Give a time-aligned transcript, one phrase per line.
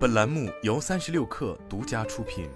[0.00, 2.48] 本栏目由三十六氪独家出品。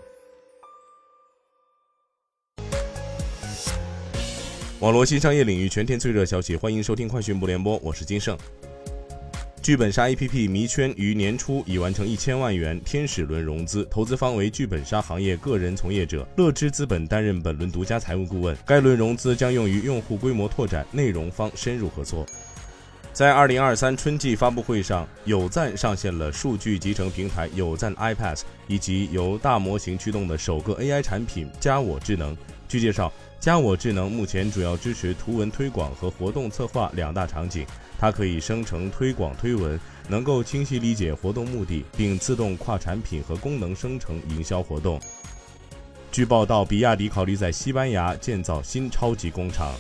[4.81, 8.35] 网络新商业领域全天最热消息，欢迎收听快讯不联播，我是金盛。
[9.61, 18.57] 剧本杀 APP 迷圈于年初已完成一千万元天使轮融资，投资方为剧本杀行业个人从业者，乐知资本担任本轮独家财务顾问。
[18.65, 22.25] 该轮融资将用于用户规模拓展，内容方深入合作。
[23.15, 32.37] 在二零二三春季发布会上，有赞上线了数据集成平台有赞 iPad，以及由大模型驱动的首个 AI 产品加我智能。
[32.67, 37.65] 据介绍，加我智能目前主要支持图文推广和活动策划两大场景。
[38.01, 45.01] 它可以生成推广推文，能够清晰理解活动目的，并自动跨产品和功能生成营销活动。
[46.11, 49.73] 据报道，比亚迪考虑在西班牙建造新超级工厂。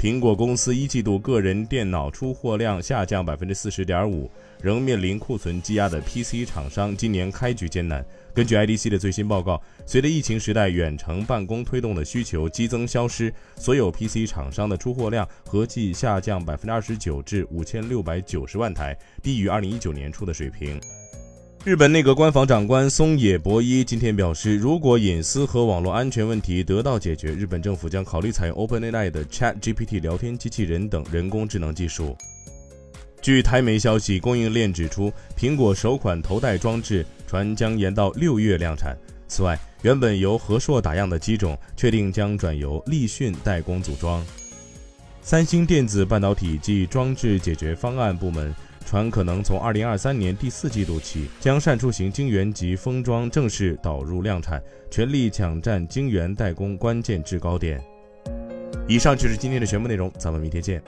[0.00, 4.30] 苹果公司一季度个人电脑出货量下降百分之四十点五，
[4.62, 8.02] 仍面临库存积压的 PC 厂商今年开局艰难。
[8.32, 20.80] 根据 IDC 的最新报告，随着疫情时代远程办公推动的需求激增消失，所有 PC 厂商的出货量合计下降百分之二十九至五千六百九十万台，低于二零一九年初的水平。
[21.62, 32.16] 日本内阁官房长官松野博一今天表示，如果隐私和网络安全问题得到解决，日本政府将考虑采用 OpenAI 的 ChatGPT 聊天机器人等人工智能技术。
[33.20, 38.96] 据台媒消息，供应链指出，苹果首款头戴装置传将延到六月量产。
[39.28, 44.24] 此外，原本由和硕打样的机种，确定将转由立讯代工组装。
[45.20, 48.54] 三星电子半导体及装置解决方案部门。
[48.90, 54.60] 船可能从二零二三年第四季度起，将扇出型晶圆及封装正式导入量产，
[54.90, 57.80] 全力抢占晶圆代工关键制高点。
[58.88, 60.82] 以上就是今天的全部内容，咱们明天见。